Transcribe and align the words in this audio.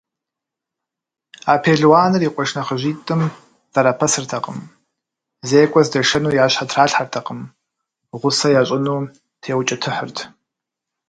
А 1.51 1.53
пелуаныр 1.63 2.21
и 2.27 2.29
къуэш 2.33 2.49
нэхъыжьитӏым 2.55 3.21
зэрапэсыртэкъым: 3.73 4.57
зекӏуэ 5.47 5.81
здашэну 5.85 6.29
я 6.43 6.45
щхьэ 6.51 6.65
тралъхьэртэкъым, 6.69 7.39
гъусэ 8.19 8.49
ящӏыну 8.61 8.99
теукӏытыхьырт. 9.41 10.17